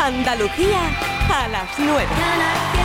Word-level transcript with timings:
Andalucía 0.00 0.80
a 1.28 1.46
las 1.48 1.78
9. 1.78 2.79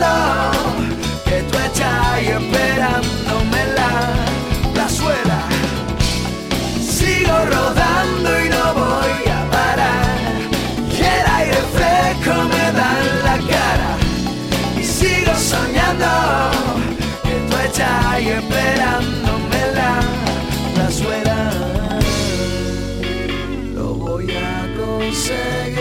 que 0.00 1.42
tú 1.50 1.58
estás 1.58 2.06
ahí 2.06 2.28
esperándome 2.28 3.66
la, 3.76 3.90
la 4.74 4.88
suela. 4.88 5.40
Sigo 6.80 7.36
rodando 7.44 8.44
y 8.44 8.48
no 8.48 8.74
voy 8.74 9.30
a 9.30 9.50
parar. 9.50 10.16
Y 10.90 11.00
el 11.02 11.26
aire 11.36 11.62
fresco 11.74 12.32
me 12.52 12.72
da 12.78 12.88
en 13.04 13.24
la 13.28 13.36
cara. 13.52 13.90
Y 14.80 14.84
sigo 14.84 15.34
soñando 15.34 16.06
que 17.22 17.34
tú 17.50 17.56
estás 17.58 18.06
ahí 18.06 18.28
esperándome 18.28 19.60
la, 19.74 19.92
la 20.78 20.90
suela. 20.90 21.50
Lo 23.74 23.94
voy 23.94 24.30
a 24.34 24.66
conseguir. 24.78 25.79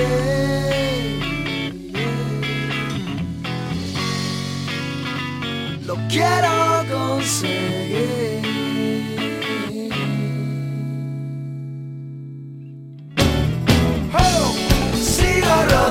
get 6.10 6.44
all 6.44 6.84
gone 6.86 7.22
singing. 7.22 8.44
Oh, 14.12 14.94
see 14.96 15.42
other. 15.44 15.90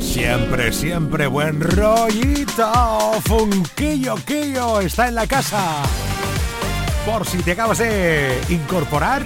Siempre, 0.00 0.72
siempre 0.72 1.26
buen 1.26 1.60
rollito. 1.60 2.72
Funquillo, 3.24 4.16
quillo, 4.26 4.80
está 4.80 5.08
en 5.08 5.14
la 5.14 5.26
casa. 5.26 5.82
Por 7.06 7.26
si 7.26 7.38
te 7.38 7.52
acabas 7.52 7.78
de 7.78 8.38
incorporar, 8.48 9.22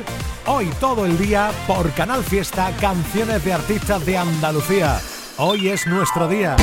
hoy 0.47 0.71
todo 0.81 1.07
el 1.07 1.19
día 1.19 1.51
por 1.67 1.91
Canal 1.93 2.23
Fiesta, 2.23 2.71
canciones 2.81 3.45
de 3.45 3.53
artistas 3.53 4.05
de 4.07 4.19
Andalucía. 4.19 5.01
Hoy 5.39 5.69
es 5.69 5.87
nuestro 5.87 6.29
día. 6.29 6.57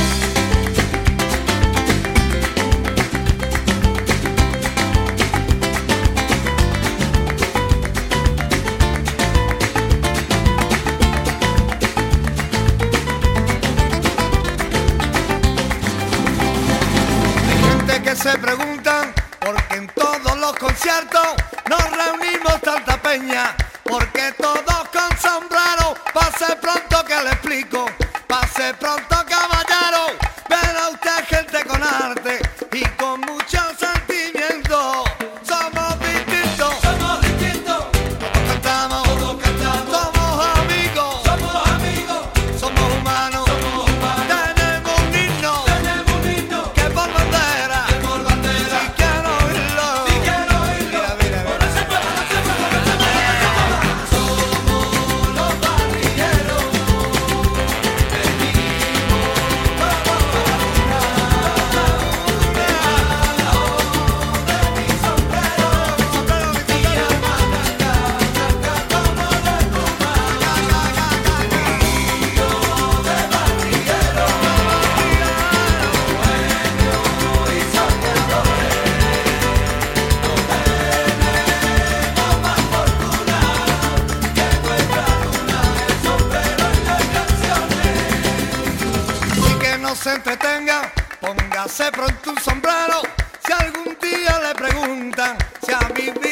se 90.00 90.14
entretenga, 90.14 90.92
póngase 91.20 91.92
pronto 91.92 92.32
un 92.32 92.40
sombrero. 92.40 93.02
Si 93.46 93.52
algún 93.52 93.98
día 94.02 94.40
le 94.40 94.56
preguntan 94.56 95.38
si 95.66 95.74
ha 95.74 95.80
vivido 95.90 96.29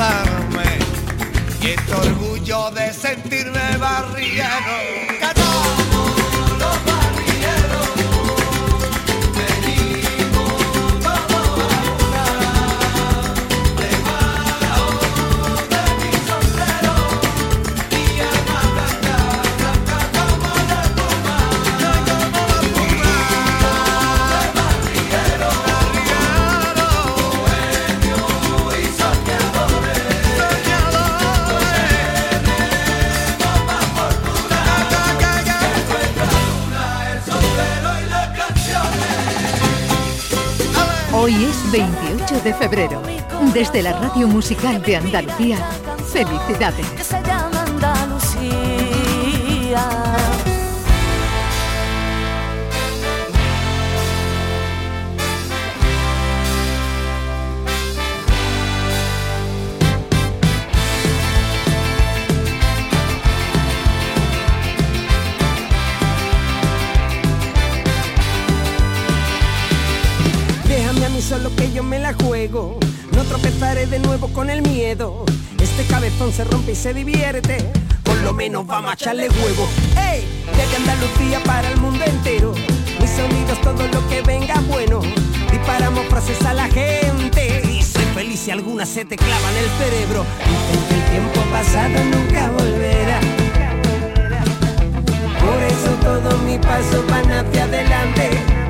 compensarme 0.00 0.78
y 1.62 1.66
este 1.66 2.19
febrero. 42.54 43.00
Desde 43.54 43.82
la 43.82 43.92
Radio 43.92 44.28
Musical 44.28 44.82
de 44.82 44.96
Andalucía, 44.96 45.56
felicidades. 46.12 46.99
Este 74.90 75.84
cabezón 75.84 76.32
se 76.32 76.42
rompe 76.42 76.72
y 76.72 76.74
se 76.74 76.92
divierte. 76.92 77.58
Por 78.02 78.16
lo 78.22 78.34
menos 78.34 78.66
vamos 78.66 78.90
a 78.90 78.94
echarle 78.94 79.28
huevo. 79.28 79.68
¡Ey! 79.96 80.26
Desde 80.56 80.76
Andalucía 80.78 81.40
para 81.44 81.70
el 81.70 81.76
mundo 81.76 82.04
entero. 82.04 82.52
Mis 83.00 83.10
sonidos, 83.10 83.60
todo 83.60 83.86
lo 83.86 84.08
que 84.08 84.20
venga 84.22 84.60
bueno. 84.66 85.00
Disparamos 85.48 86.04
frases 86.06 86.44
a 86.44 86.54
la 86.54 86.66
gente. 86.66 87.62
Y 87.70 87.84
soy 87.84 88.04
feliz 88.16 88.40
si 88.40 88.50
alguna 88.50 88.84
se 88.84 89.04
te 89.04 89.14
clava 89.14 89.50
en 89.52 89.56
el 89.58 89.70
cerebro. 89.78 90.26
Dicen 90.44 90.88
que 90.88 90.94
el 90.94 91.10
tiempo 91.12 91.40
pasado 91.52 92.04
nunca 92.06 92.50
volverá. 92.50 93.20
Por 95.38 95.62
eso 95.62 95.90
todo 96.02 96.36
mi 96.38 96.58
paso 96.58 97.04
van 97.08 97.30
hacia 97.30 97.62
adelante 97.62 98.60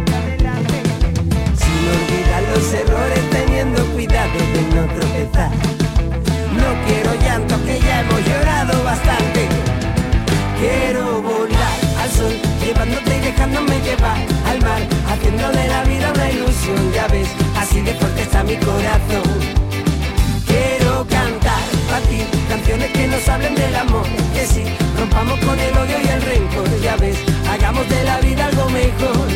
olvidar 1.90 2.42
los 2.54 2.72
errores 2.72 3.30
teniendo 3.30 3.84
cuidado 3.86 4.38
de 4.38 4.62
no 4.74 4.86
tropezar. 4.94 5.79
Corazón. 18.70 19.22
Quiero 20.46 21.06
cantar 21.08 21.62
para 21.88 22.06
ti 22.08 22.20
canciones 22.48 22.90
que 22.92 23.06
nos 23.08 23.28
hablen 23.28 23.54
del 23.54 23.74
amor, 23.74 24.06
que 24.34 24.46
sí, 24.46 24.64
rompamos 24.98 25.38
con 25.40 25.58
el 25.58 25.76
odio 25.76 25.98
y 26.04 26.08
el 26.08 26.22
rencor, 26.22 26.80
ya 26.80 26.96
ves, 26.96 27.16
hagamos 27.48 27.88
de 27.88 28.04
la 28.04 28.18
vida 28.20 28.46
algo 28.46 28.68
mejor, 28.70 29.28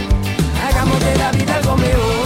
hagamos 0.67 1.01
de 1.01 1.17
la 1.17 1.33
vida 1.33 1.57
algo 1.57 1.77
mejor. 1.77 2.24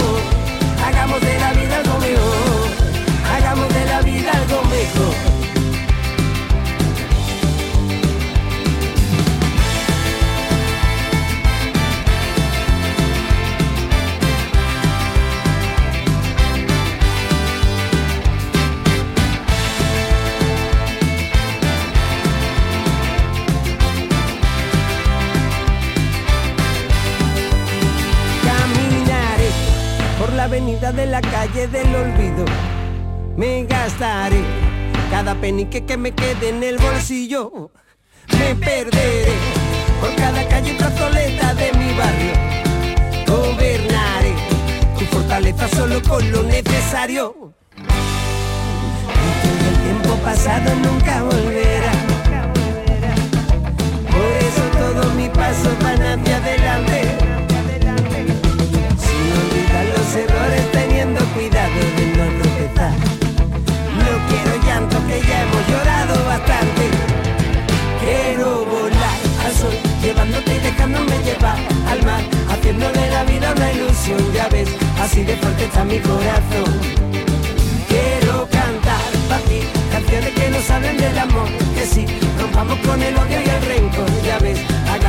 De 30.79 31.05
la 31.05 31.19
calle 31.19 31.67
del 31.67 31.93
olvido. 31.93 32.45
Me 33.35 33.65
gastaré 33.65 34.41
cada 35.11 35.35
penique 35.35 35.85
que 35.85 35.97
me 35.97 36.13
quede 36.13 36.49
en 36.49 36.63
el 36.63 36.77
bolsillo. 36.77 37.69
Me 38.39 38.55
perderé 38.55 39.33
por 39.99 40.15
cada 40.15 40.47
calle 40.47 40.71
y 40.71 40.75
plazoleta 40.75 41.53
de 41.55 41.73
mi 41.73 41.93
barrio. 41.93 42.33
Gobernaré 43.27 44.33
tu 44.97 45.05
fortaleza 45.05 45.67
solo 45.67 46.01
con 46.01 46.31
lo 46.31 46.43
necesario. 46.43 47.53
El 49.69 49.83
tiempo 49.83 50.15
pasado 50.23 50.75
nunca 50.75 51.23
volverá. 51.23 51.91
Por 54.07 54.31
eso 54.47 54.63
todo 54.77 55.13
mi 55.15 55.27
paso 55.27 55.75
van 55.83 56.01
hacia 56.01 56.37
adelante 56.37 57.18
no 62.75 64.11
quiero 64.29 64.65
llanto 64.65 64.97
que 65.07 65.21
ya 65.27 65.41
hemos 65.43 65.67
llorado 65.67 66.25
bastante. 66.25 66.83
Quiero 68.01 68.65
volar 68.65 69.19
al 69.45 69.53
sol, 69.53 69.73
llevándote 70.01 70.55
y 70.55 70.59
dejándome 70.59 71.17
llevar 71.23 71.57
al 71.87 72.05
mar, 72.05 72.21
haciendo 72.49 72.91
de 72.91 73.09
la 73.09 73.23
vida 73.23 73.53
una 73.55 73.71
ilusión, 73.71 74.33
ya 74.33 74.47
ves, 74.49 74.69
así 75.01 75.23
de 75.23 75.35
fuerte 75.37 75.65
está 75.65 75.83
mi 75.83 75.99
corazón. 75.99 76.71
Quiero 77.87 78.47
cantar 78.49 79.11
para 79.27 79.41
ti, 79.41 79.61
canciones 79.91 80.31
que 80.31 80.49
nos 80.49 80.69
hablen 80.69 80.97
del 80.97 81.17
amor, 81.17 81.47
que 81.75 81.85
sí, 81.85 82.05
rompamos 82.39 82.77
con 82.79 83.01
el 83.01 83.15
odio 83.17 83.41
y 83.41 83.49
el 83.49 83.61
rencor, 83.65 84.09
ya 84.25 84.39
ves, 84.39 84.59
hagamos 84.89 85.08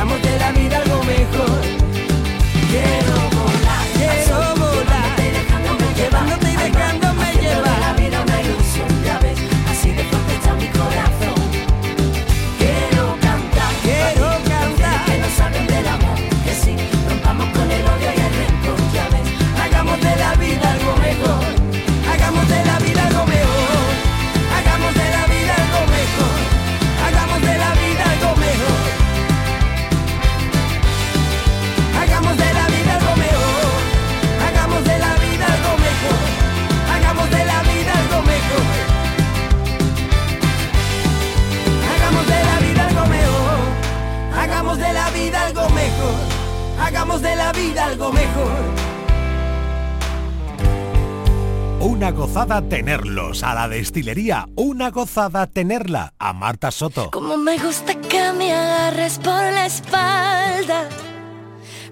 a 53.43 53.55
la 53.55 53.67
destilería, 53.67 54.47
una 54.55 54.91
gozada 54.91 55.47
tenerla 55.47 56.13
a 56.19 56.33
Marta 56.33 56.71
Soto. 56.71 57.11
Como 57.11 57.37
me 57.37 57.57
gusta 57.57 57.95
que 57.95 58.31
me 58.33 58.53
agarres 58.53 59.17
por 59.17 59.33
la 59.33 59.65
espalda 59.65 60.89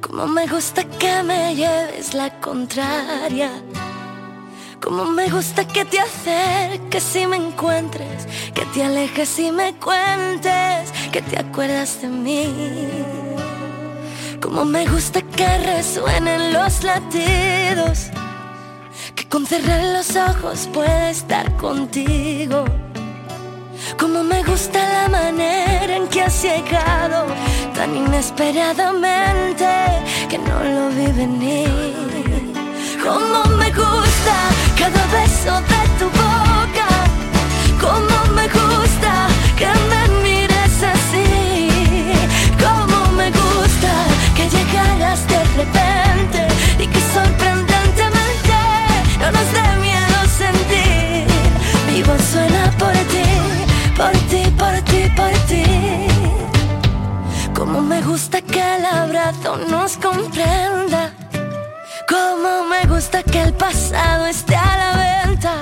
Como 0.02 0.28
me 0.28 0.48
gusta 0.48 0.84
que 0.84 1.24
me 1.24 1.56
lleves 1.56 2.14
la 2.14 2.30
contraria. 2.40 3.52
Como 4.82 5.06
me 5.06 5.30
gusta 5.30 5.68
que 5.68 5.86
te 5.86 6.00
acerques 6.00 7.04
si 7.04 7.28
me 7.28 7.36
encuentres, 7.36 8.28
que 8.54 8.66
te 8.68 8.84
alejes 8.84 9.38
y 9.40 9.52
me 9.52 9.74
cuentes, 9.76 10.92
que 11.12 11.22
te 11.22 11.38
acuerdas 11.38 12.02
de 12.02 12.08
mí. 12.08 12.88
Como 14.42 14.64
me 14.64 14.88
gusta 14.88 15.22
que 15.22 15.58
resuenen 15.58 16.54
los 16.54 16.84
latidos, 16.84 18.10
con 19.30 19.46
cerrar 19.46 19.84
los 19.84 20.16
ojos 20.16 20.68
pueda 20.74 21.12
estar 21.12 21.56
contigo. 21.56 22.66
Como 23.98 24.24
me 24.24 24.44
gusta 24.44 24.80
la 24.80 25.10
manera 25.10 25.96
en 25.96 26.08
que 26.08 26.24
has 26.24 26.42
llegado 26.42 27.28
tan 27.76 27.96
inesperadamente 27.96 29.68
que 30.30 30.38
no 30.40 30.64
lo 30.64 30.90
vi 30.90 31.12
venir. 31.12 31.70
Como 33.04 33.44
me 33.58 33.70
gusta 33.72 34.36
cada 34.78 35.06
beso 35.18 35.54
de 35.72 35.82
tu 36.00 36.06
boca. 36.06 36.90
Como 37.80 38.34
me 38.34 38.48
gusta 38.48 39.28
que 39.58 39.68
me 39.92 40.02
mires 40.24 40.84
así. 40.96 41.70
Como 42.64 43.12
me 43.14 43.30
gusta 43.30 43.92
que 44.36 44.50
llegaras 44.50 45.28
de 45.28 45.44
repente 45.56 46.09
nos 49.32 49.52
dé 49.54 49.68
miedo 49.82 50.18
sentir. 50.42 51.26
Mi 51.88 52.04
voz 52.04 52.22
suena 52.32 52.72
por 52.78 52.94
ti, 53.12 53.28
por 53.96 54.12
ti, 54.30 54.44
por 54.58 54.76
ti, 54.90 55.02
por 55.16 55.34
ti. 55.48 55.64
Como 57.54 57.82
me 57.82 58.02
gusta 58.02 58.42
que 58.42 58.62
el 58.76 58.86
abrazo 58.86 59.58
nos 59.70 59.98
comprenda. 59.98 61.12
Como 62.08 62.64
me 62.70 62.86
gusta 62.88 63.22
que 63.24 63.42
el 63.42 63.54
pasado 63.54 64.26
esté 64.26 64.56
a 64.56 64.78
la 64.78 64.92
venta. 65.06 65.54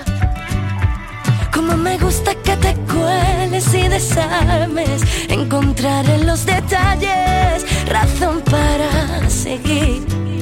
Como 1.54 1.76
me 1.76 1.98
gusta 1.98 2.36
que 2.36 2.56
te 2.58 2.74
cueles 2.94 3.74
y 3.74 3.88
desarmes. 3.88 5.02
Encontrar 5.30 6.06
en 6.10 6.26
los 6.26 6.46
detalles 6.46 7.66
razón 7.88 8.42
para 8.42 9.30
seguir. 9.30 10.37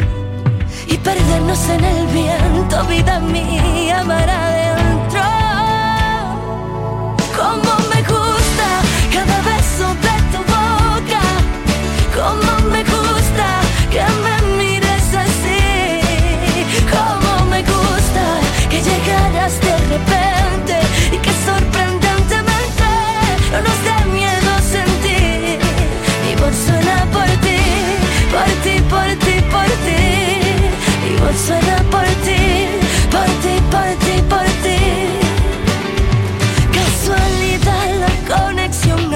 Perdernos 1.06 1.70
en 1.70 1.84
el 1.86 2.08
viento, 2.08 2.84
vida 2.86 3.20
mía, 3.20 4.04
mar 4.04 4.28
adentro. 4.28 5.22
Como 7.38 7.85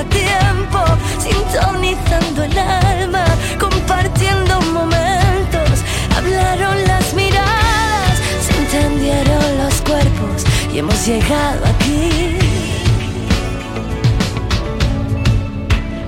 tiempo, 0.06 0.80
sintonizando 1.20 2.44
el 2.44 2.58
alma, 2.58 3.26
compartiendo 3.60 4.62
momentos. 4.62 5.84
Hablaron 6.16 6.84
las 6.86 7.14
miradas, 7.14 8.18
se 8.46 8.58
entendieron 8.58 9.58
los 9.58 9.82
cuerpos 9.82 10.46
y 10.74 10.80
hemos 10.80 11.06
llegado 11.06 11.66
aquí. 11.66 12.38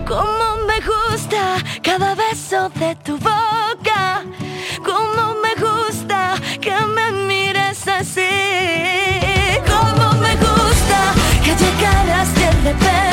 Como 0.07 0.65
me 0.67 0.79
gusta 0.81 1.57
cada 1.81 2.15
beso 2.15 2.69
de 2.75 2.95
tu 2.98 3.17
boca. 3.17 4.24
Como 4.83 5.36
me 5.43 5.53
gusta 5.55 6.36
que 6.60 6.75
me 6.95 7.12
mires 7.27 7.88
así. 7.88 8.36
Como 9.65 10.13
me 10.21 10.36
gusta 10.36 11.00
que 11.43 11.55
llegaras 11.55 12.33
de 12.36 12.51
repente 12.63 13.10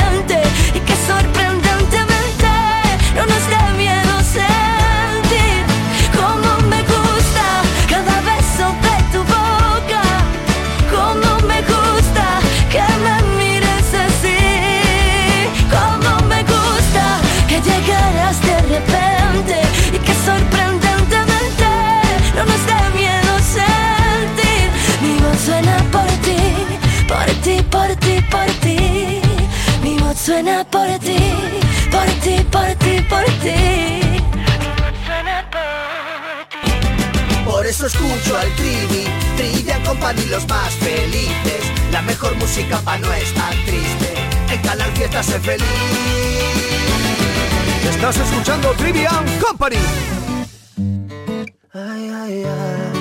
suena 30.29 30.63
por 30.63 30.87
ti, 30.99 31.17
por 31.89 32.09
ti, 32.23 32.35
por 32.51 32.69
ti, 32.83 32.93
por 33.11 33.25
ti. 33.43 33.59
Suena 35.05 35.37
por 35.53 36.45
ti. 36.51 37.45
Por 37.45 37.65
eso 37.65 37.87
escucho 37.87 38.37
al 38.37 38.49
Trivi, 38.55 39.05
Trivia 39.37 39.81
Company 39.83 40.25
los 40.25 40.47
más 40.47 40.71
felices. 40.75 41.63
La 41.91 42.03
mejor 42.03 42.35
música 42.35 42.77
para 42.85 42.99
no 42.99 43.11
estar 43.11 43.53
triste. 43.65 44.09
En 44.51 44.61
Canal 44.61 44.91
Fiesta 44.91 45.23
sé 45.23 45.39
feliz. 45.39 45.65
Estás 47.89 48.17
escuchando 48.17 48.71
Trivian 48.73 49.25
Company. 49.39 49.77
Ay, 51.73 52.11
ay, 52.21 52.43
ay. 52.45 52.91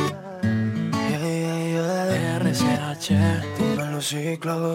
Ay, 1.23 1.45
ay, 1.55 1.77
ay. 1.77 2.41
RCH, 2.41 3.09
Dímelo, 3.59 4.01
sí, 4.01 4.39
claro. 4.41 4.75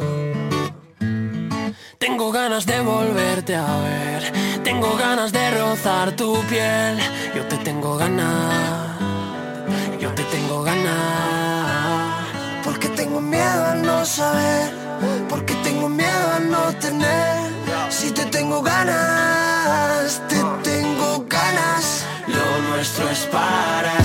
Tengo 2.06 2.34
ganas 2.34 2.66
de 2.66 2.82
volverte 2.82 3.56
a 3.56 3.78
ver, 3.80 4.62
tengo 4.62 4.94
ganas 4.98 5.32
de 5.32 5.52
rozar 5.52 6.12
tu 6.18 6.34
piel. 6.50 6.98
Yo 7.34 7.46
te 7.48 7.56
tengo 7.60 7.96
ganas, 7.96 9.00
yo 10.02 10.10
te 10.14 10.24
tengo 10.24 10.64
ganas. 10.64 12.28
Porque 12.62 12.90
tengo 12.90 13.22
miedo 13.22 13.66
a 13.72 13.76
no 13.76 14.06
saber. 14.06 14.70
Porque 15.30 15.56
tengo 15.64 15.88
miedo 15.88 16.28
a 16.36 16.40
no 16.42 16.76
tener. 16.78 17.50
Si 17.90 18.12
te 18.12 18.26
tengo 18.26 18.62
ganas, 18.62 20.22
te 20.28 20.44
tengo 20.62 21.26
ganas. 21.30 22.04
Lo 22.28 22.70
nuestro 22.70 23.10
es 23.12 23.26
para 23.28 24.03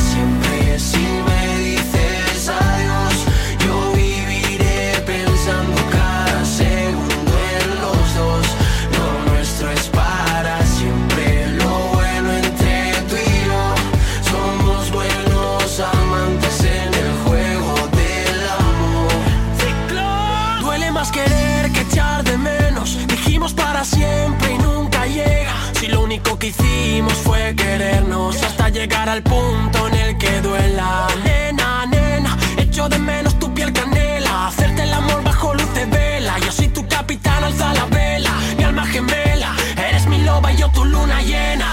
llegar 28.78 29.08
al 29.08 29.24
punto 29.24 29.88
en 29.88 29.94
el 29.94 30.18
que 30.18 30.40
duela. 30.40 31.08
Nena, 31.24 31.84
nena, 31.86 32.38
echo 32.58 32.88
de 32.88 32.98
menos 32.98 33.36
tu 33.40 33.52
piel 33.52 33.72
canela. 33.72 34.46
Hacerte 34.46 34.84
el 34.84 34.92
amor 34.92 35.20
bajo 35.24 35.52
luz 35.52 35.74
de 35.74 35.84
vela. 35.86 36.38
Yo 36.38 36.52
soy 36.52 36.68
tu 36.68 36.86
capitán, 36.86 37.42
alza 37.42 37.74
la 37.74 37.86
vela. 37.86 38.32
Mi 38.56 38.62
alma 38.62 38.86
gemela, 38.86 39.50
eres 39.88 40.06
mi 40.06 40.18
loba 40.22 40.52
y 40.52 40.58
yo 40.58 40.68
tu 40.70 40.84
luna 40.84 41.20
llena. 41.22 41.70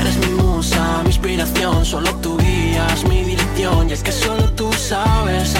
Eres 0.00 0.16
mi 0.16 0.30
musa, 0.42 0.82
mi 1.02 1.10
inspiración, 1.10 1.84
solo 1.84 2.10
tú 2.22 2.38
guías 2.38 3.04
mi 3.04 3.22
dirección. 3.24 3.90
Y 3.90 3.92
es 3.92 4.02
que 4.02 4.12
solo 4.12 4.44
tú 4.52 4.72
sabes 4.72 5.54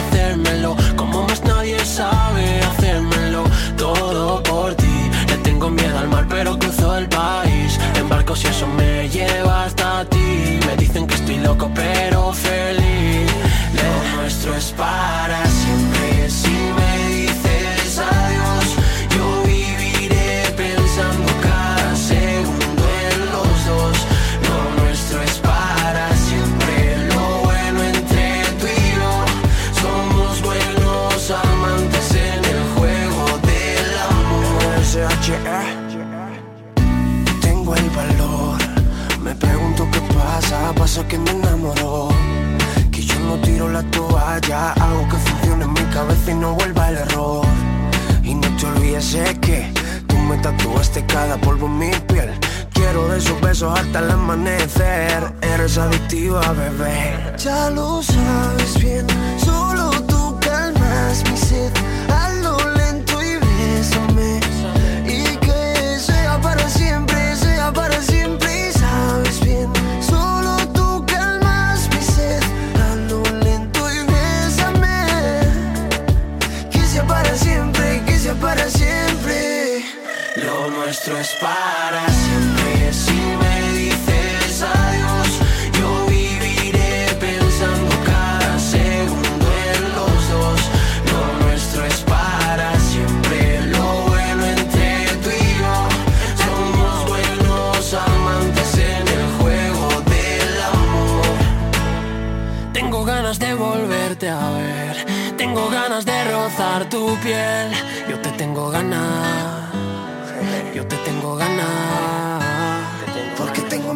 ya 57.44 57.70
lo 57.70 57.82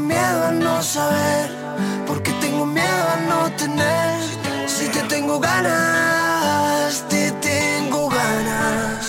miedo 0.07 0.47
a 0.47 0.51
no 0.53 0.83
saber, 0.83 1.51
porque 2.07 2.33
tengo 2.41 2.65
miedo 2.65 3.05
a 3.15 3.17
no 3.29 3.51
tener. 3.57 4.21
Si 4.67 4.89
te 4.89 5.03
tengo 5.03 5.41
ganas, 5.41 7.05
te 7.09 7.33
tengo 7.33 8.09
ganas. 8.09 9.09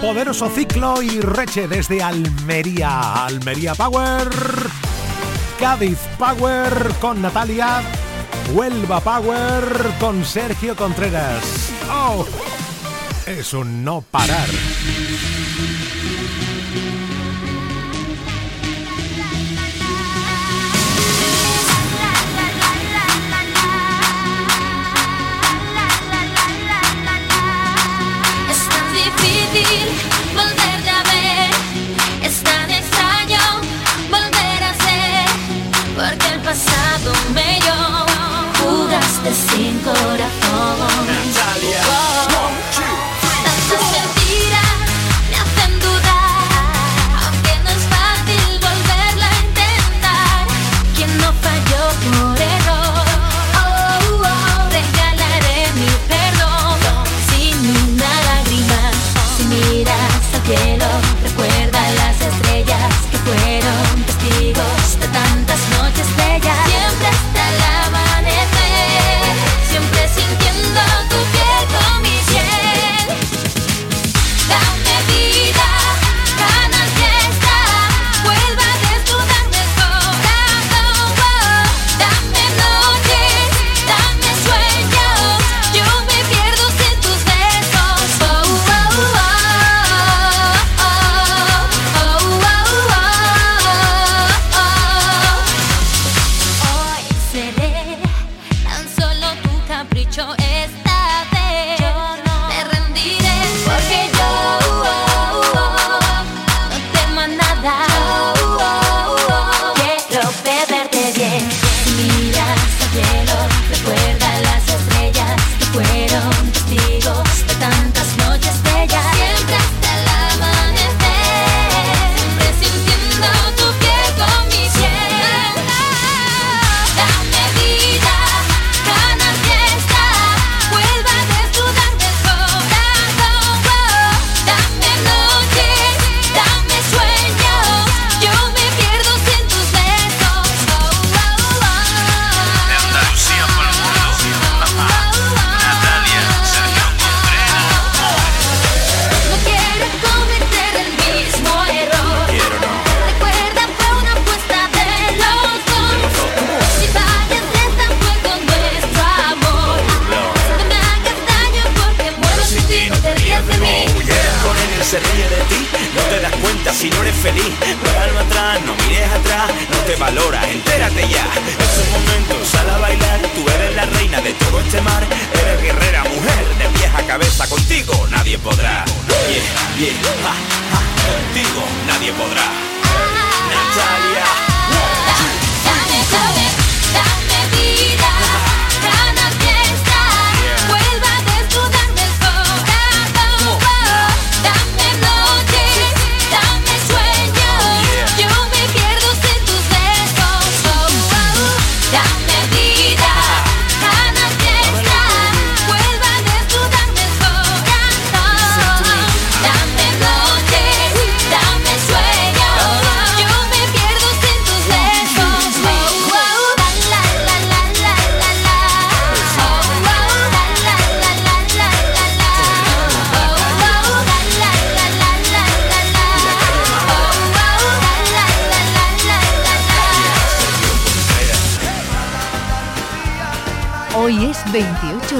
Poderoso 0.00 0.48
ciclo 0.50 1.02
y 1.02 1.20
reche 1.20 1.68
desde 1.68 2.02
Almería. 2.02 3.24
Almería 3.26 3.74
Power. 3.74 4.28
Cádiz 5.58 5.98
Power 6.18 6.92
con 7.00 7.22
Natalia. 7.22 7.82
Huelva 8.52 9.00
Power 9.00 9.94
con 9.98 10.24
Sergio 10.24 10.76
Contreras. 10.76 11.70
¡Oh! 11.90 12.26
Es 13.26 13.54
un 13.54 13.84
no 13.84 14.02
parar. 14.02 14.48
The 39.24 39.30
5 39.30 39.86
horas. 39.86 40.23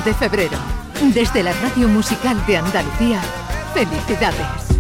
de 0.00 0.12
febrero, 0.12 0.58
desde 1.14 1.42
la 1.42 1.52
Radio 1.52 1.88
Musical 1.88 2.44
de 2.46 2.56
Andalucía, 2.56 3.20
felicidades. 3.74 4.73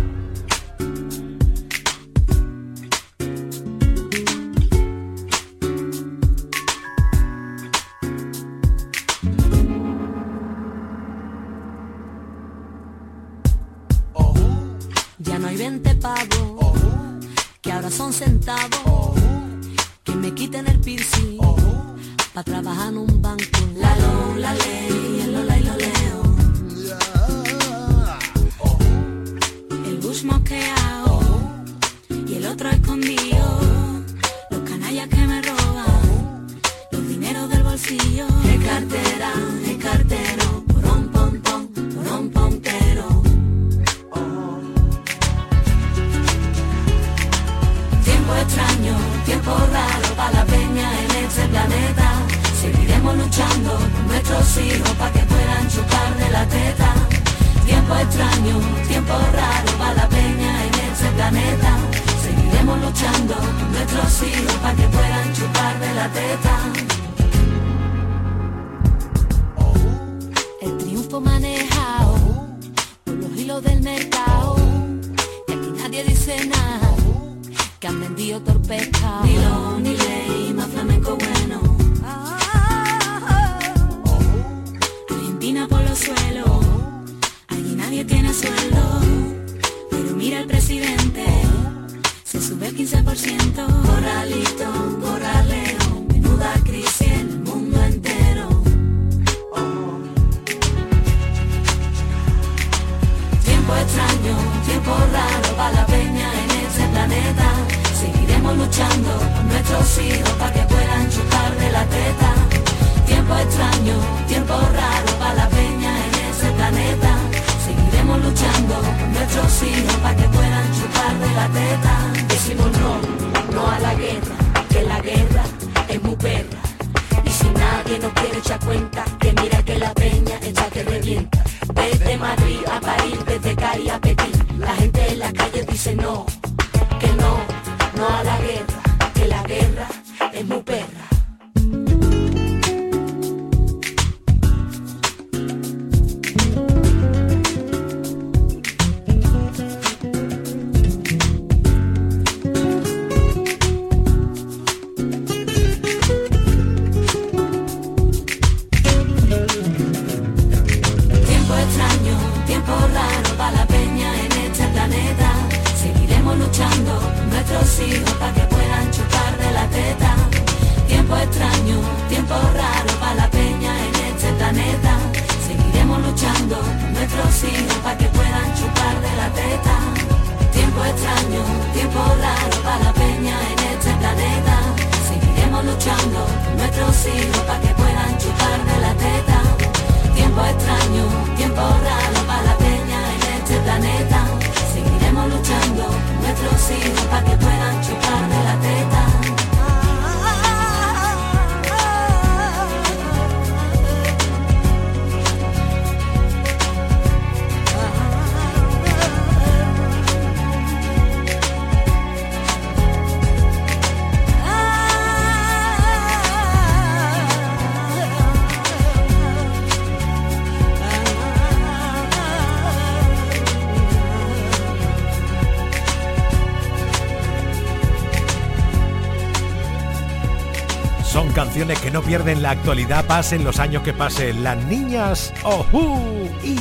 no 231.94 232.02
pierden 232.02 232.42
la 232.42 232.50
actualidad, 232.50 233.06
pasen 233.06 233.44
los 233.44 233.60
años 233.60 233.84
que 233.84 233.92
pasen. 233.92 234.42
Las 234.42 234.56
niñas 234.64 235.32
Ohu 235.44 236.28
y 236.42 236.58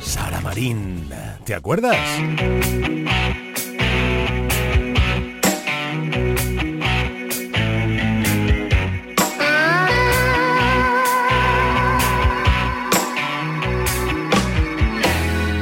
Sara 0.00 0.40
Marín. 0.40 1.10
¿Te 1.44 1.56
acuerdas? 1.56 1.96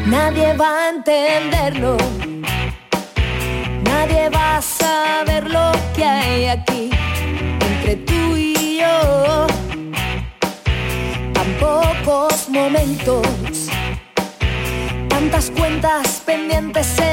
Nadie 0.07 0.53
va 0.53 0.85
a 0.85 0.91
entenderlo 0.91 2.02
tantas 15.09 15.51
cuentas 15.51 16.23
pendientes 16.25 16.99
en 17.01 17.12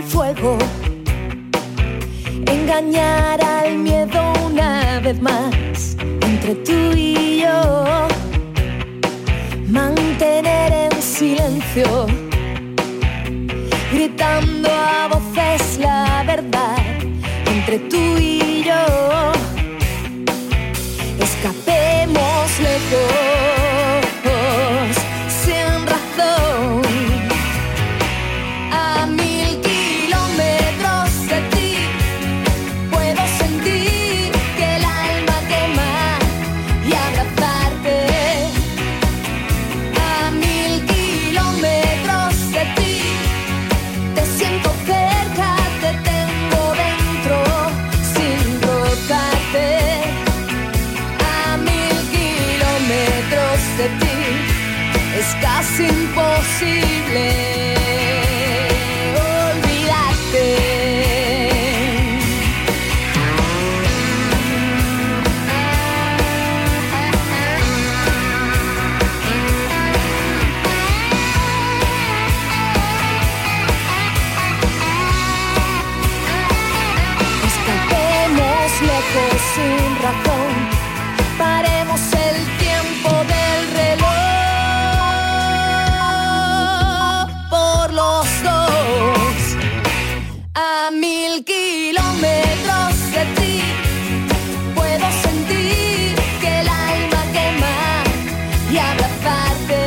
Fuego. 0.00 0.56
Engañar 2.46 3.44
al 3.44 3.76
miedo 3.76 4.32
una 4.46 5.00
vez 5.00 5.20
más 5.20 5.96
entre 6.22 6.54
tú 6.54 6.96
y 6.96 7.42
yo, 7.42 8.08
mantener 9.68 10.72
en 10.72 11.02
silencio, 11.02 12.06
kilómetros 91.92 92.94
de 93.12 93.24
ti 93.38 93.62
puedo 94.74 95.06
sentir 95.24 96.16
que 96.40 96.60
el 96.60 96.68
alma 96.68 97.22
quema 97.34 97.78
y 98.72 98.78
abrazarte. 98.78 99.82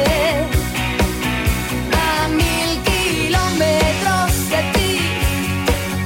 A 2.08 2.28
mil 2.28 2.70
kilómetros 2.92 4.32
de 4.54 4.62
ti 4.76 5.00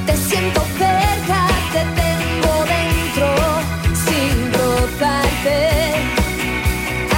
te 0.05 0.15
siento 0.15 0.61
cerca, 0.77 1.39
te 1.73 1.81
tengo 2.01 2.53
dentro 2.75 3.27
sin 4.05 4.35
rozarte. 4.53 5.59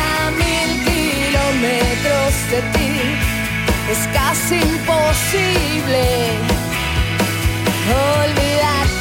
A 0.09 0.31
mil 0.41 0.69
kilómetros 0.89 2.33
de 2.53 2.61
ti 2.73 2.91
es 3.91 4.01
casi 4.17 4.55
imposible 4.55 6.03
olvidarte. 7.87 8.50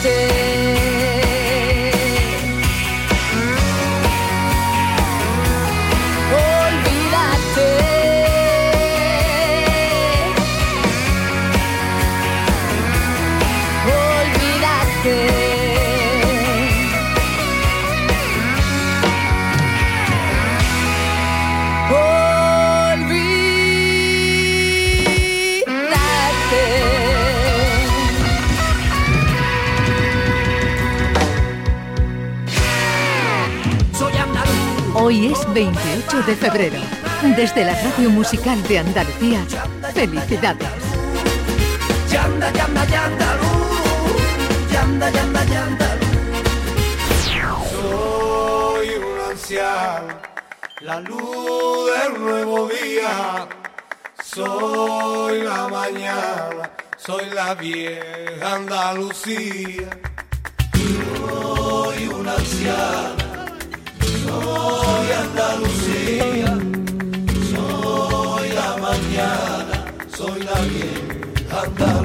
day 0.02 0.80
28 35.52 36.22
de 36.26 36.36
febrero. 36.36 36.78
Desde 37.36 37.64
la 37.64 37.74
Radio 37.82 38.10
Musical 38.10 38.62
de 38.68 38.78
Andalucía, 38.78 39.40
felicidades. 39.92 40.68
Soy 47.70 48.88
un 48.96 49.30
anciano, 49.30 50.14
la 50.80 51.00
luz 51.00 51.90
del 51.92 52.20
nuevo 52.20 52.68
día. 52.68 53.48
Soy 54.22 55.42
la 55.42 55.68
mañana, 55.68 56.70
soy 56.96 57.28
la 57.30 57.54
vieja 57.54 58.54
Andalucía. 58.54 59.90
Soy 61.18 62.08
un 62.08 62.28
anciano, 62.28 63.19
soy 64.22 65.09
Andalucía. 65.24 66.52
Soy 67.52 68.48
la 68.52 68.76
mañana, 68.76 69.76
soy 70.16 70.40
la 70.42 70.61
vieja 70.70 71.62
Andalucía. 71.62 71.99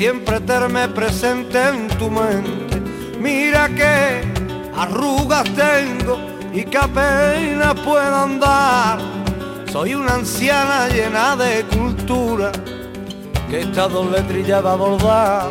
Siempre 0.00 0.40
terme 0.40 0.88
presente 0.88 1.60
en 1.62 1.86
tu 1.98 2.10
mente. 2.10 2.80
Mira 3.18 3.68
que 3.68 4.22
arrugas 4.74 5.44
tengo 5.54 6.16
y 6.54 6.64
que 6.64 6.78
apenas 6.78 7.74
puedo 7.80 8.16
andar. 8.16 8.98
Soy 9.70 9.94
una 9.94 10.14
anciana 10.14 10.88
llena 10.88 11.36
de 11.36 11.64
cultura 11.64 12.50
que 13.50 13.60
estas 13.60 13.92
dos 13.92 14.10
letrillas 14.10 14.64
a 14.64 14.74
bordar. 14.74 15.50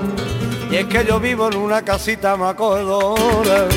Y 0.71 0.77
es 0.77 0.85
que 0.87 1.05
yo 1.05 1.19
vivo 1.19 1.47
en 1.51 1.57
una 1.57 1.83
casita 1.83 2.35
macodora. 2.35 3.67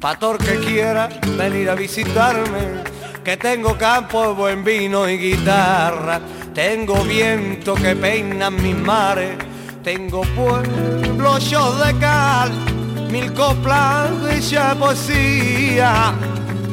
Pator 0.00 0.38
que 0.38 0.60
quiera 0.60 1.10
venir 1.36 1.68
a 1.68 1.74
visitarme, 1.74 2.82
que 3.22 3.36
tengo 3.36 3.76
campo, 3.76 4.34
buen 4.34 4.64
vino 4.64 5.06
y 5.06 5.18
guitarra. 5.18 6.22
Tengo 6.58 7.04
viento 7.04 7.76
que 7.76 7.94
peina 7.94 8.50
mis 8.50 8.74
mares, 8.74 9.36
tengo 9.84 10.22
pueblos 10.34 11.50
de 11.52 11.98
cal, 12.00 12.50
mil 13.12 13.32
coplas 13.32 14.10
de 14.24 14.74
poesía. 14.76 16.14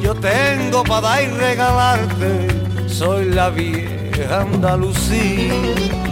Yo 0.02 0.12
tengo 0.16 0.82
para 0.82 1.02
dar 1.02 1.22
y 1.22 1.26
regalarte, 1.28 2.88
soy 2.88 3.26
la 3.26 3.50
vieja 3.50 4.40
Andalucía. 4.40 6.05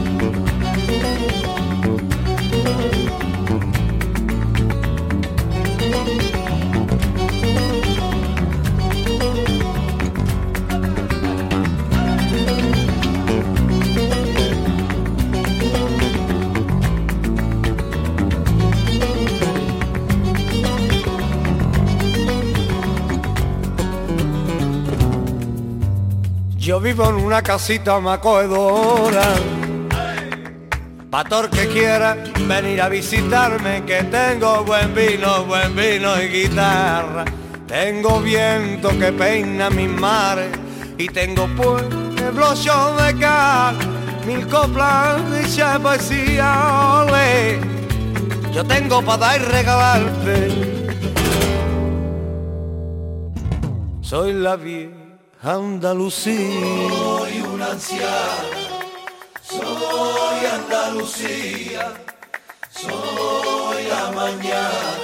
Yo 26.74 26.80
vivo 26.80 27.08
en 27.08 27.14
una 27.14 27.40
casita 27.40 28.00
macogedora. 28.00 29.22
Pator 31.08 31.48
que 31.48 31.68
quiera 31.68 32.16
venir 32.48 32.82
a 32.82 32.88
visitarme, 32.88 33.84
que 33.84 34.02
tengo 34.02 34.64
buen 34.64 34.92
vino, 34.92 35.44
buen 35.44 35.76
vino 35.76 36.20
y 36.20 36.26
guitarra. 36.26 37.26
Tengo 37.68 38.18
viento 38.20 38.88
que 38.98 39.12
peina 39.12 39.70
mis 39.70 39.88
mares 39.88 40.50
y 40.98 41.06
tengo 41.06 41.46
pueblos 41.54 42.64
de 42.64 43.18
cal, 43.20 43.76
mil 44.26 44.44
coplas 44.48 45.22
y 45.56 45.78
poesía. 45.78 47.02
Ole. 47.02 47.60
Yo 48.52 48.64
tengo 48.64 49.00
para 49.00 49.18
dar 49.18 49.40
y 49.40 49.44
regalarte. 49.44 50.48
Soy 54.00 54.32
la 54.32 54.56
vieja 54.56 55.03
Andalucía. 55.44 56.88
Soy 56.88 57.40
un 57.42 57.60
anciano, 57.60 58.48
soy 59.42 60.46
Andalucía, 60.54 61.92
soy 62.70 63.84
la 63.84 64.10
mañana, 64.12 64.94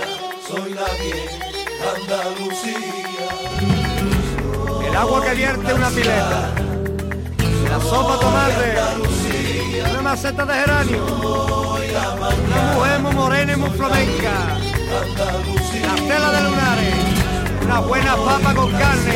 soy 0.49 0.73
la 0.73 0.89
vieja 0.95 1.45
Andalucía. 1.95 3.29
El 4.89 4.97
agua 4.97 5.23
que 5.27 5.35
vierte 5.35 5.75
una 5.75 5.91
pileta, 5.91 6.55
la 7.69 7.81
sopa 7.81 8.19
tomate, 8.19 8.79
una 9.91 10.01
maceta 10.01 10.47
de 10.47 10.55
geranio, 10.55 11.05
una 11.05 12.73
mujer 12.75 13.01
muy 13.01 13.15
morena 13.15 13.53
y 13.53 13.57
muy 13.57 13.71
flamenca, 13.71 14.59
la 15.83 15.95
tela 15.97 16.31
de 16.33 16.43
lunares, 16.49 17.00
una 17.71 17.81
buena 17.81 18.17
papa 18.17 18.53
con 18.53 18.73
carne, 18.73 19.15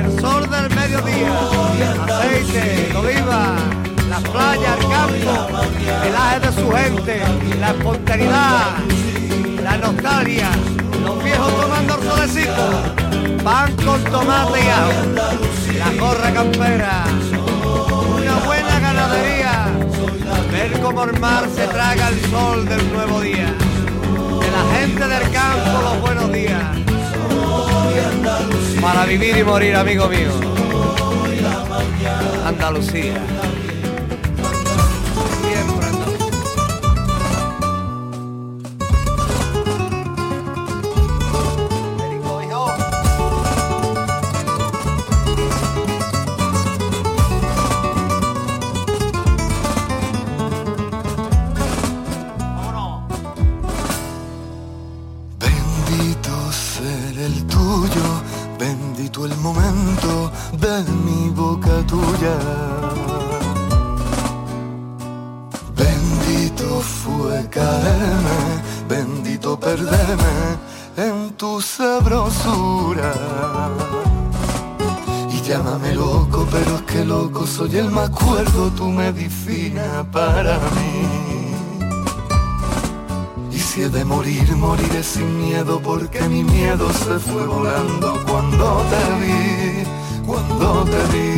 el 0.00 0.20
sol 0.20 0.50
del 0.50 0.68
mediodía, 0.74 1.32
aceite, 2.02 2.92
oliva, 2.96 3.54
la 4.10 4.18
playa, 4.18 4.74
el 4.80 4.88
campo, 4.88 5.60
el 5.62 5.94
pelaje 6.02 6.40
de 6.40 6.52
su 6.52 6.70
gente, 6.72 7.22
la 7.60 7.70
espontaneidad, 7.70 8.78
la 9.62 9.76
nostalgia, 9.76 10.50
los 11.04 11.22
viejos 11.22 11.60
tomando 11.60 11.94
el 11.94 12.02
solecito, 12.02 12.82
pan 13.44 13.76
con 13.76 14.02
tomate 14.04 14.60
y 14.60 14.68
ajo, 14.68 15.78
la 15.78 15.90
gorra 16.00 16.32
campera, 16.32 17.04
una 18.12 18.34
buena 18.44 18.80
ganadería, 18.80 19.68
ver 20.50 20.80
cómo 20.80 21.04
el 21.04 21.20
mar 21.20 21.44
se 21.54 21.68
traga 21.68 22.08
el 22.08 22.20
sol 22.28 22.66
del 22.68 22.92
nuevo 22.92 23.20
día, 23.20 23.54
de 24.40 24.50
la 24.50 24.78
gente 24.78 25.06
del 25.06 25.30
campo 25.30 25.80
los 25.80 26.00
buenos 26.00 26.32
días, 26.32 26.83
para 28.94 29.06
vivir 29.06 29.36
y 29.36 29.42
morir, 29.42 29.74
amigo 29.74 30.08
mío. 30.08 30.30
Andalucía. 32.46 33.20
Soy 77.74 77.80
el 77.80 77.90
más 77.90 78.10
cuerdo, 78.10 78.70
tu 78.70 78.84
medicina 78.84 80.06
para 80.12 80.58
mí. 80.76 81.50
Y 83.50 83.80
he 83.80 83.88
de 83.88 84.04
morir, 84.04 84.48
moriré 84.56 85.02
sin 85.02 85.38
miedo 85.40 85.80
porque 85.82 86.20
mi 86.28 86.44
miedo 86.44 86.88
se 86.92 87.18
fue 87.18 87.44
volando 87.46 88.22
cuando 88.28 88.80
te 88.90 89.02
vi, 89.20 89.84
cuando 90.24 90.84
te 90.84 91.02
vi. 91.12 91.34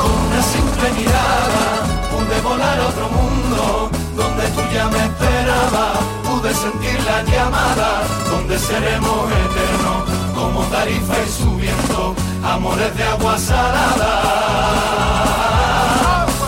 Con 0.00 0.14
una 0.26 0.42
simple 0.54 0.86
mirada 0.98 1.66
pude 2.10 2.40
volar 2.48 2.80
a 2.80 2.86
otro 2.86 3.08
mundo 3.10 3.90
donde 4.16 4.44
tú 4.54 4.62
ya 4.72 4.88
me 4.88 5.04
esperabas. 5.04 5.98
Pude 6.28 6.54
sentir 6.54 6.98
la 7.04 7.22
llamada 7.24 8.04
donde 8.30 8.58
seremos 8.58 9.30
eternos 9.44 10.00
como 10.34 10.60
tarifa 10.76 11.14
y 11.26 11.28
subiendo 11.42 12.14
amores 12.44 12.96
de 12.96 13.04
agua 13.04 13.38
salada. 13.38 14.12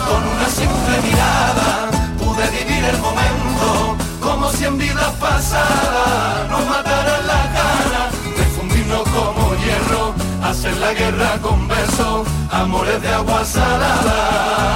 Con 0.07 0.23
una 0.33 0.47
simple 0.47 1.01
mirada 1.03 1.89
pude 2.19 2.49
vivir 2.51 2.83
el 2.85 2.97
momento 2.99 3.97
como 4.19 4.49
si 4.51 4.65
en 4.65 4.77
vidas 4.77 5.13
pasadas 5.19 6.49
nos 6.49 6.65
mataran 6.67 7.27
las 7.27 7.53
ganas 7.53 8.11
de 8.37 8.43
fundirnos 8.55 9.03
como 9.09 9.55
hierro, 9.55 10.13
hacer 10.43 10.75
la 10.77 10.93
guerra 10.93 11.39
con 11.41 11.67
besos, 11.67 12.27
amores 12.51 13.01
de 13.01 13.09
agua 13.09 13.43
salada. 13.45 14.71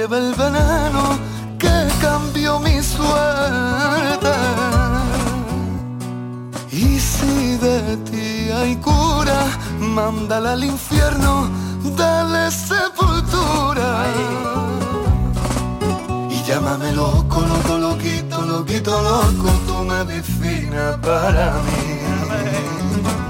Lleva 0.00 0.16
el 0.16 0.34
veneno 0.34 1.18
que 1.58 1.76
cambió 2.00 2.58
mi 2.58 2.80
suerte. 2.82 4.34
Y 6.72 6.98
si 6.98 7.56
de 7.66 7.98
ti 8.08 8.50
hay 8.50 8.76
cura, 8.76 9.40
mándala 9.78 10.52
al 10.52 10.64
infierno, 10.64 11.50
dale 11.98 12.50
sepultura. 12.50 13.88
Y 16.30 16.42
llámame 16.48 16.92
loco, 16.92 17.40
loco, 17.52 17.76
loquito, 17.86 18.40
loquito, 18.40 19.02
loco, 19.02 19.48
tu 19.66 19.76
medicina 19.84 20.98
para 21.02 21.46
mí 21.66 23.29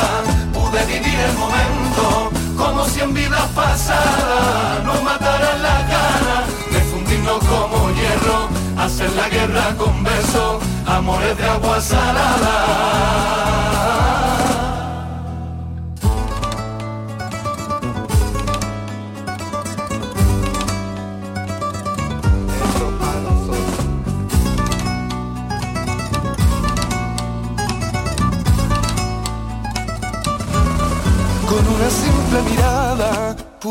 vivir 0.91 1.19
el 1.19 1.33
momento, 1.37 2.31
como 2.57 2.85
si 2.85 2.99
en 2.99 3.13
vidas 3.13 3.47
pasadas 3.55 4.83
nos 4.83 5.01
mataran 5.03 5.61
la 5.61 5.77
gana 5.93 6.37
de 6.71 6.79
fundirnos 6.89 7.39
como 7.45 7.91
hierro, 7.91 8.49
hacer 8.77 9.11
la 9.13 9.29
guerra 9.29 9.75
con 9.77 10.03
besos, 10.03 10.61
amores 10.85 11.37
de 11.37 11.45
agua 11.45 11.79
salada. 11.79 12.81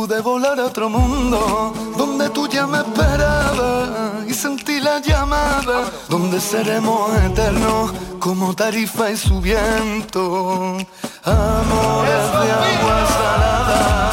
Pude 0.01 0.23
volar 0.23 0.59
a 0.59 0.65
otro 0.65 0.89
mundo 0.89 1.75
donde 1.95 2.31
tú 2.31 2.49
ya 2.49 2.67
me 2.67 2.79
esperabas 2.79 4.27
y 4.27 4.33
sentí 4.33 4.81
la 4.81 4.99
llamada 4.99 5.91
donde 6.09 6.41
seremos 6.41 7.15
eternos 7.23 7.93
como 8.19 8.55
tarifa 8.55 9.11
y 9.11 9.17
su 9.19 9.43
viento. 9.43 10.79
Amores 11.23 12.25
de 12.33 12.51
agua 12.51 13.07
salada. 13.19 14.10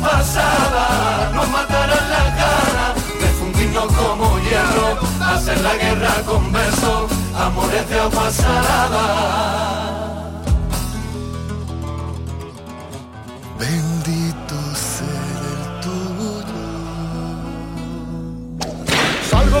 Pasadas 0.00 1.34
nos 1.34 1.48
mataran 1.48 2.10
la 2.10 2.36
cara 2.36 2.94
de 3.20 3.28
fundirnos 3.38 3.86
como 3.92 4.38
hierro, 4.40 4.98
hacer 5.20 5.60
la 5.60 5.74
guerra 5.76 6.14
con 6.26 6.52
besos, 6.52 7.10
amores 7.34 7.88
de 7.88 8.00
agua 8.00 8.30
salada. 8.30 9.91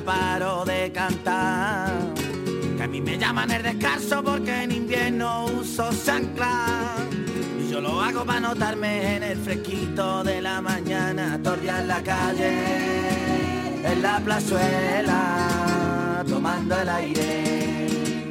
Paro 0.00 0.64
de 0.64 0.90
cantar. 0.92 1.90
Que 2.76 2.82
a 2.82 2.86
mí 2.86 3.00
me 3.00 3.18
llaman 3.18 3.50
el 3.50 3.62
descanso 3.62 4.22
porque 4.22 4.62
en 4.62 4.72
invierno 4.72 5.46
uso 5.46 5.90
chancla. 6.04 6.96
Y 7.60 7.70
yo 7.70 7.80
lo 7.80 8.00
hago 8.00 8.24
para 8.24 8.40
notarme 8.40 9.16
en 9.16 9.22
el 9.22 9.38
fresquito 9.38 10.24
de 10.24 10.40
la 10.40 10.60
mañana. 10.60 11.38
Torria 11.42 11.80
en 11.80 11.88
la 11.88 12.02
calle, 12.02 13.84
en 13.84 14.02
la 14.02 14.20
plazuela, 14.20 16.24
tomando 16.28 16.80
el 16.80 16.88
aire. 16.88 18.30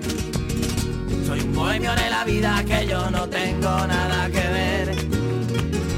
Soy 1.26 1.42
un 1.42 1.54
bohemio 1.54 1.96
de 1.96 2.10
la 2.10 2.24
vida 2.26 2.64
que 2.66 2.88
yo 2.88 3.10
no 3.12 3.30
tengo 3.30 3.88
nada 3.88 4.30
que 4.30 4.48
ver 4.48 4.96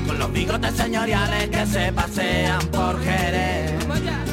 con 0.06 0.20
los 0.20 0.32
bigotes 0.32 0.76
señoriales 0.76 1.50
que 1.50 1.66
se 1.66 1.92
pasean 1.94 2.60
por 2.68 3.02
Jerez. 3.02 4.33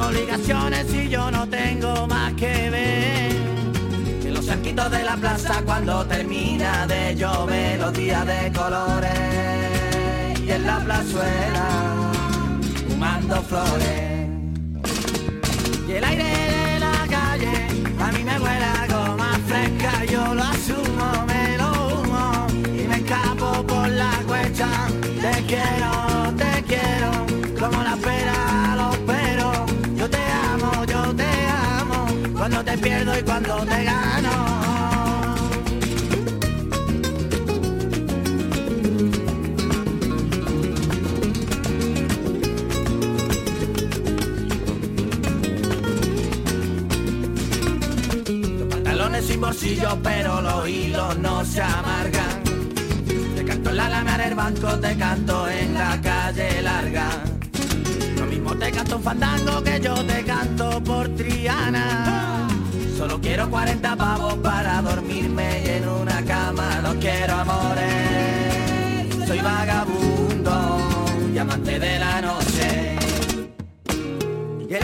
Obligaciones 0.00 0.94
y 0.94 1.08
yo 1.08 1.30
no 1.30 1.48
tengo 1.48 2.06
más 2.06 2.32
que 2.34 2.70
ver. 2.70 3.32
Que 4.22 4.30
los 4.30 4.44
cerquitos 4.44 4.90
de 4.90 5.02
la 5.02 5.16
plaza 5.16 5.62
cuando 5.64 6.04
termina 6.06 6.86
de 6.86 7.16
llover 7.16 7.80
los 7.80 7.92
días 7.92 8.26
de 8.26 8.52
colores 8.52 10.40
y 10.40 10.50
en 10.50 10.66
la 10.66 10.78
plazuela 10.78 12.12
fumando 12.88 13.42
flores. 13.42 14.28
Y 15.88 15.92
el 15.92 16.04
aire 16.04 16.24
de 16.24 16.80
la 16.80 17.06
calle 17.08 17.66
a 18.00 18.12
mí 18.12 18.24
me 18.24 18.38
huele 18.38 18.64
a 18.64 18.86
goma 18.86 19.38
fresca, 19.46 20.04
yo 20.04 20.34
lo 20.34 20.42
asumo, 20.42 21.26
me 21.26 21.58
lo 21.58 21.70
humo 22.00 22.46
y 22.66 22.86
me 22.86 22.96
escapo 22.96 23.62
por 23.66 23.88
la 23.88 24.12
cuesta. 24.26 24.68
Te 25.20 25.42
quiero, 25.46 26.07
cuando 33.24 33.56
te 33.64 33.84
gano. 33.84 34.58
Sin 49.20 49.42
bolsillo, 49.42 49.98
pero 50.02 50.40
los 50.40 50.66
hilos 50.66 51.18
no 51.18 51.44
se 51.44 51.60
amargan. 51.60 52.42
Te 53.36 53.44
canto 53.44 53.70
en 53.70 53.76
la 53.76 53.88
lana 53.90 54.16
del 54.16 54.34
banco, 54.34 54.78
te 54.78 54.96
canto 54.96 55.48
en 55.50 55.74
la 55.74 56.00
calle 56.00 56.62
larga. 56.62 57.10
Lo 58.16 58.24
mismo 58.24 58.56
te 58.56 58.70
canto 58.70 58.96
un 58.96 59.02
fandango 59.02 59.62
que 59.62 59.80
yo 59.80 59.94
te 60.06 60.24
canto 60.24 60.82
por 60.82 61.08
Triana. 61.10 62.37
Solo 62.98 63.20
quiero 63.20 63.48
40 63.48 63.94
pavos 63.94 64.34
para 64.38 64.82
dormirme 64.82 65.62
y 65.64 65.68
en 65.68 65.88
una 65.88 66.20
cama. 66.24 66.80
No 66.82 66.98
quiero 66.98 67.32
amores, 67.32 69.14
soy 69.24 69.38
vagabundo 69.38 70.80
y 71.32 71.38
amante 71.38 71.78
de 71.78 71.98
la 72.00 72.20
noche. 72.20 72.96
Y 74.68 74.74
el 74.74 74.82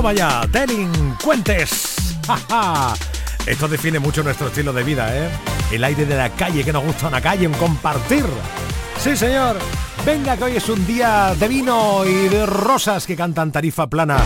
Toma 0.00 0.46
delincuentes. 0.46 2.16
Esto 3.44 3.68
define 3.68 3.98
mucho 3.98 4.22
nuestro 4.22 4.46
estilo 4.46 4.72
de 4.72 4.82
vida, 4.82 5.14
¿eh? 5.14 5.28
El 5.70 5.84
aire 5.84 6.06
de 6.06 6.16
la 6.16 6.30
calle 6.30 6.64
que 6.64 6.72
nos 6.72 6.82
gusta 6.82 7.08
una 7.08 7.20
calle, 7.20 7.46
un 7.46 7.52
compartir. 7.52 8.24
Sí, 8.98 9.14
señor. 9.14 9.58
Venga, 10.06 10.38
que 10.38 10.44
hoy 10.44 10.56
es 10.56 10.66
un 10.70 10.86
día 10.86 11.34
de 11.38 11.48
vino 11.48 12.06
y 12.06 12.28
de 12.30 12.46
rosas 12.46 13.06
que 13.06 13.14
cantan 13.14 13.52
tarifa 13.52 13.88
plana. 13.88 14.16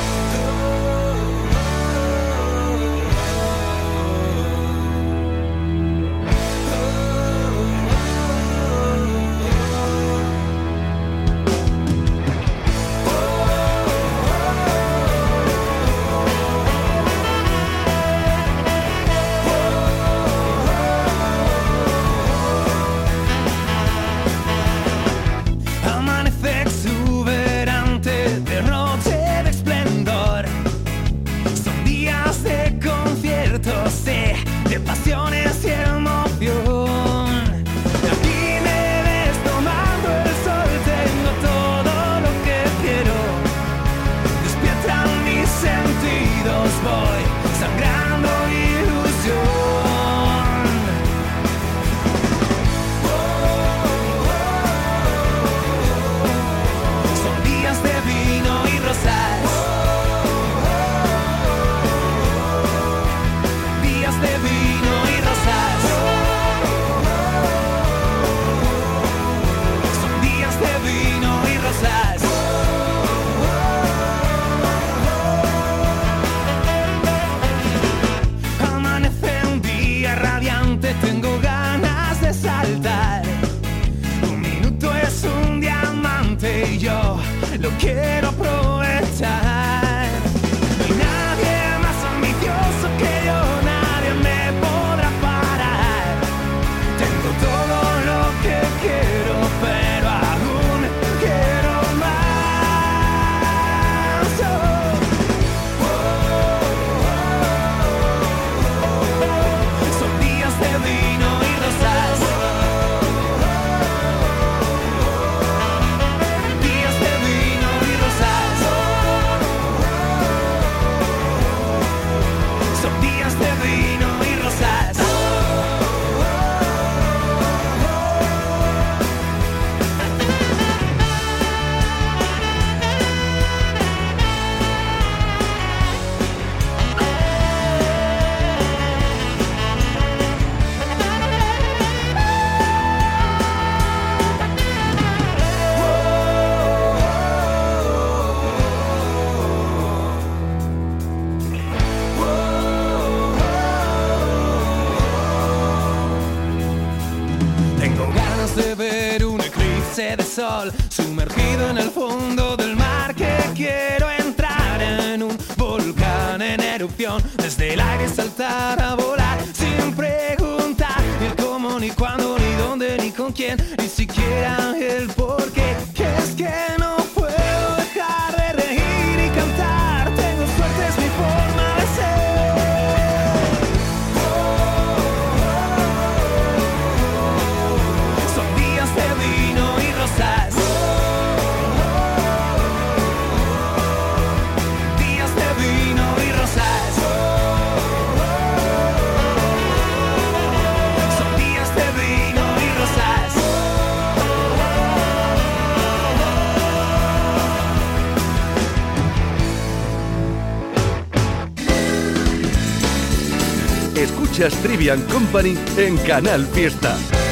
escuchas 214.35 214.62
Trivian 214.62 215.01
Company 215.03 215.57
en 215.76 215.97
Canal 215.99 216.45
Fiesta. 216.47 217.24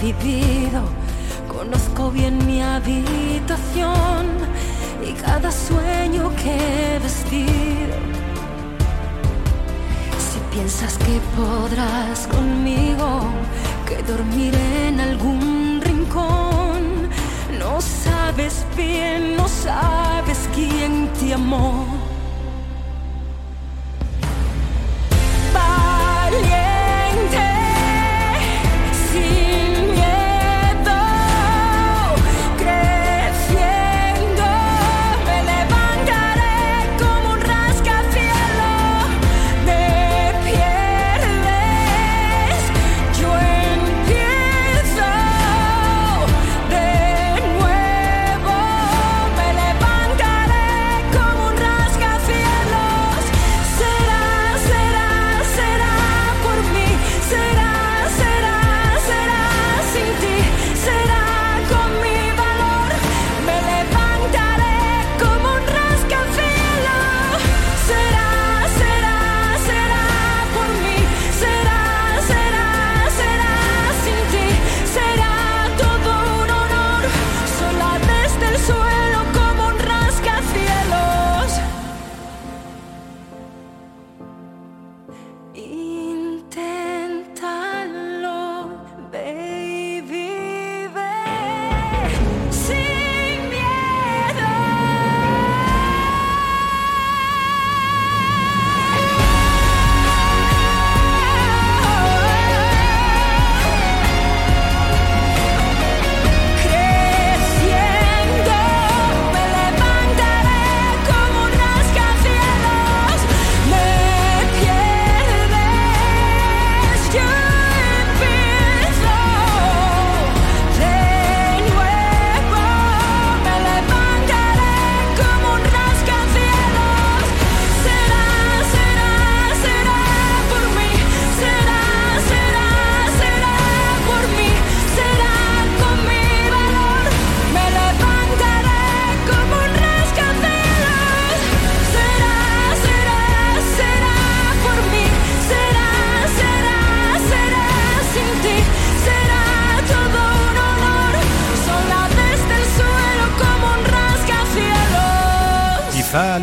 Vivido. 0.00 0.82
Conozco 1.48 2.10
bien 2.10 2.44
mi 2.46 2.60
habitación 2.62 4.26
y 5.04 5.12
cada 5.12 5.50
sueño 5.50 6.30
que 6.36 6.96
he 6.96 6.98
vestido. 6.98 7.96
Si 10.18 10.38
piensas 10.54 10.96
que 10.98 11.20
podrás 11.36 12.26
conmigo, 12.28 13.22
que 13.86 14.02
dormiré 14.02 14.88
en 14.88 15.00
algún 15.00 15.80
rincón, 15.82 17.08
no 17.58 17.80
sabes 17.80 18.64
bien, 18.76 19.36
no 19.36 19.48
sabes 19.48 20.48
quién 20.54 21.08
te 21.18 21.34
amó. 21.34 22.01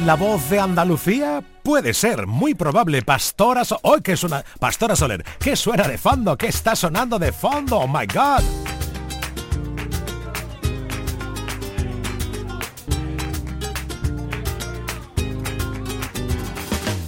La 0.10 0.16
voz 0.16 0.50
de 0.50 0.60
Andalucía? 0.60 1.44
Puede 1.62 1.94
ser, 1.94 2.26
muy 2.26 2.56
probable. 2.56 3.04
Pastora 3.04 3.64
Soler. 3.64 3.82
¡Oh, 3.84 4.02
que 4.02 4.18
suena! 4.18 4.44
Pastora 4.60 4.96
Soler. 4.96 5.24
¿Qué 5.38 5.56
suena 5.56 5.88
de 5.88 6.00
fondo? 6.00 6.36
¿Qué 6.36 6.48
está 6.48 6.76
sonando 6.76 7.20
de 7.20 7.32
fondo? 7.32 7.78
¡Oh, 7.78 7.88
my 7.88 8.08
God! 8.08 8.44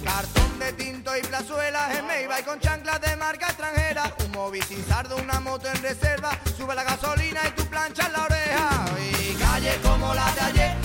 Cartón 0.04 0.58
de 0.60 0.72
tinto 0.74 1.16
y 1.16 1.22
plazuelas 1.22 1.98
en 1.98 2.44
con 2.44 2.60
chanclas 2.60 3.00
de 3.00 3.16
marca 3.16 3.46
extranjera. 3.46 4.14
Un 4.24 4.30
móvil 4.30 4.62
sin 4.62 4.84
sardo, 4.86 5.16
una 5.16 5.40
moto 5.40 5.66
en 5.66 5.82
reserva. 5.82 6.38
Sube 6.56 6.72
la 6.76 6.84
gasolina 6.84 7.40
y 7.48 7.50
tu 7.60 7.64
plancha 7.66 8.06
en 8.06 8.12
la 8.12 8.22
oreja. 8.26 8.84
Y 9.00 9.34
calle 9.34 9.72
como 9.82 10.14
la 10.14 10.32
de 10.34 10.40
ayer, 10.40 10.76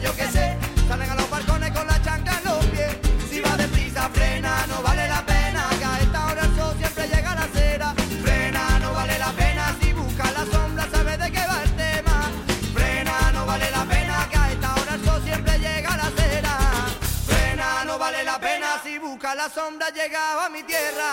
yo 0.00 0.14
qué 0.14 0.26
sé. 0.30 0.56
Salen 0.88 1.10
a 1.10 1.14
los 1.14 1.28
balcones 1.30 1.70
con 1.72 1.86
la 1.86 2.00
chancla 2.02 2.38
en 2.38 2.44
los 2.44 2.64
pies. 2.66 2.96
Si 3.30 3.40
va 3.40 3.56
deprisa, 3.56 4.08
frena, 4.10 4.66
no 4.66 4.82
vale 4.82 5.08
la 5.08 5.24
pena. 5.24 5.66
Que 5.78 5.84
a 5.84 6.00
esta 6.00 6.26
hora 6.26 6.42
el 6.42 6.56
sol 6.56 6.76
siempre 6.78 7.08
llega 7.08 7.32
a 7.32 7.34
la 7.34 7.42
acera. 7.42 7.94
Frena, 8.22 8.78
no 8.80 8.92
vale 8.92 9.18
la 9.18 9.32
pena. 9.32 9.76
Si 9.80 9.92
busca 9.92 10.30
la 10.32 10.44
sombra, 10.46 10.88
sabes 10.92 11.18
de 11.18 11.30
qué 11.30 11.46
va 11.46 11.62
el 11.62 11.72
tema. 11.76 12.30
Frena, 12.74 13.32
no 13.32 13.46
vale 13.46 13.70
la 13.70 13.84
pena. 13.84 14.28
Que 14.30 14.38
a 14.38 14.52
esta 14.52 14.74
hora 14.74 14.94
el 14.94 15.04
sol 15.04 15.22
siempre 15.24 15.58
llega 15.58 15.94
a 15.94 15.96
la 15.96 16.06
acera. 16.06 16.54
Frena, 17.26 17.84
no 17.84 17.98
vale 17.98 18.24
la 18.24 18.38
pena. 18.38 18.80
Si 18.82 18.98
busca 18.98 19.34
la 19.34 19.48
sombra, 19.48 19.90
llega 19.90 20.44
a 20.44 20.48
mi 20.48 20.62
tierra. 20.62 21.12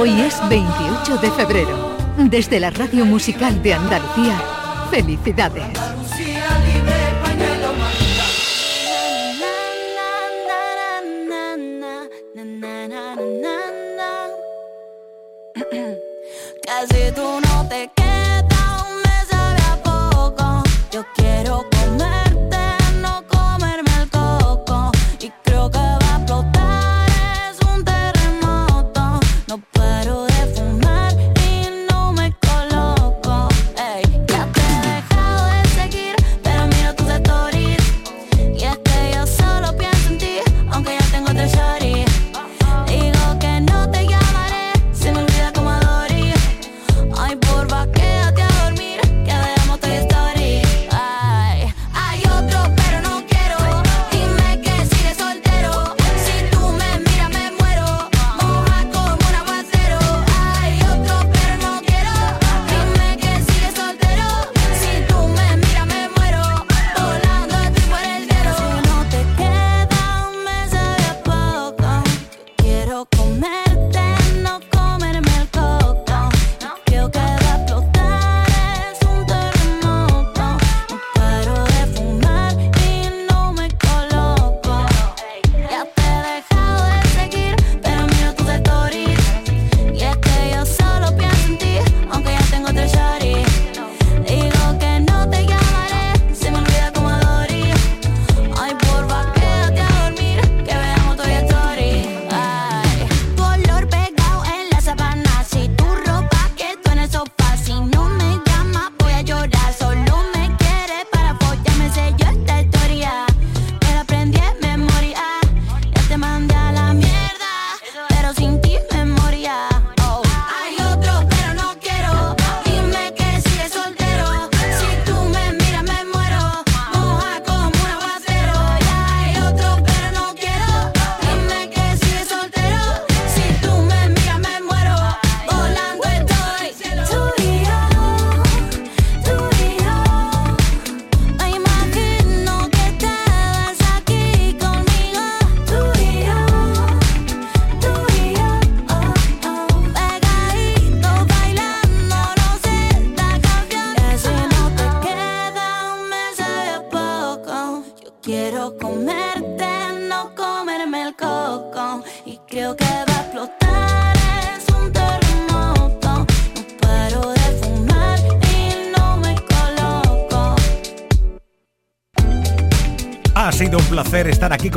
Hoy 0.00 0.20
es 0.20 0.38
28 0.48 1.16
de 1.16 1.28
febrero. 1.32 1.96
Desde 2.16 2.60
la 2.60 2.70
Radio 2.70 3.04
Musical 3.04 3.60
de 3.64 3.74
Andalucía, 3.74 4.40
felicidades. 4.92 5.87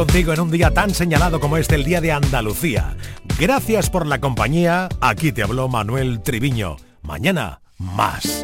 contigo 0.06 0.34
en 0.34 0.40
un 0.40 0.50
día 0.50 0.72
tan 0.72 0.96
señalado 0.96 1.40
como 1.40 1.58
este, 1.58 1.76
el 1.76 1.84
Día 1.84 2.02
de 2.02 2.12
Andalucía. 2.12 2.96
Gracias 3.40 3.92
por 3.92 4.08
la 4.08 4.20
compañía. 4.20 4.90
Aquí 5.00 5.32
te 5.32 5.44
habló 5.44 5.68
Manuel 5.68 6.24
Triviño. 6.24 6.78
Mañana, 7.04 7.62
más. 7.78 8.44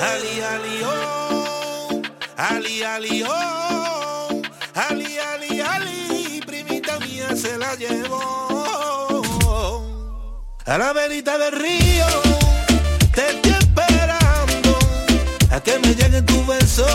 Ali, 0.00 0.40
ali, 0.40 0.84
oh. 0.86 2.02
Ali, 2.36 2.84
ali. 2.84 3.24
Oh. 3.24 4.42
Ali, 4.76 5.18
ali, 5.18 5.60
ali. 5.60 6.40
Primita 6.46 7.00
mía 7.00 7.34
se 7.34 7.58
la 7.58 7.74
llevó. 7.74 8.68
A 10.66 10.78
la 10.78 10.92
verita 10.92 11.36
del 11.36 11.50
río. 11.50 12.37
que 15.60 15.78
me 15.78 15.94
llegue 15.94 16.22
tu 16.22 16.44
beso 16.46 16.86